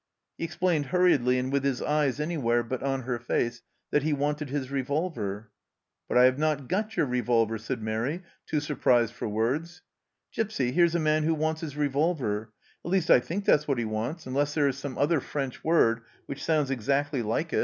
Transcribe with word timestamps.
He 0.35 0.45
explained 0.45 0.87
hurriedly 0.87 1.37
and 1.37 1.53
with 1.53 1.63
his 1.63 1.79
eyes 1.79 2.19
anywhere 2.19 2.63
but 2.63 2.81
on 2.81 3.03
her 3.03 3.19
face 3.19 3.61
that 3.91 4.01
he 4.01 4.13
wanted 4.13 4.49
his 4.49 4.71
revolver." 4.71 5.51
But 6.09 6.17
I 6.17 6.23
have 6.23 6.39
not 6.39 6.67
got 6.67 6.97
your 6.97 7.05
revolver," 7.05 7.59
said 7.59 7.83
Mairi, 7.83 8.23
too 8.47 8.59
surprised 8.61 9.13
for 9.13 9.29
words." 9.29 9.83
Gipsy, 10.33 10.71
here's 10.71 10.95
a 10.95 10.99
man 10.99 11.21
who 11.21 11.35
wants 11.35 11.61
his 11.61 11.77
revolver 11.77 12.51
at 12.83 12.89
least, 12.89 13.11
I 13.11 13.19
think 13.19 13.45
that's 13.45 13.67
what 13.67 13.77
he 13.77 13.85
wants, 13.85 14.25
unless 14.25 14.55
there 14.55 14.67
is 14.67 14.75
some 14.75 14.97
other 14.97 15.19
French 15.19 15.63
word 15.63 16.01
which 16.25 16.43
sounds 16.43 16.71
exactly 16.71 17.21
like 17.21 17.53
it." 17.53 17.59